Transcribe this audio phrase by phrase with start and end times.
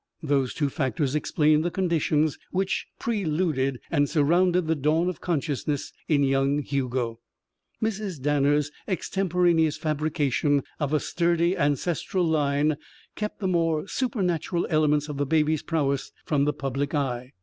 [0.23, 6.23] Those two factors explain the conditions which preluded and surrounded the dawn of consciousness in
[6.23, 7.19] young Hugo.
[7.83, 8.19] Mrs.
[8.19, 12.77] Danner's extemporaneous fabrication of a sturdy ancestral line
[13.15, 17.33] kept the more supernatural elements of the baby's prowess from the public eye.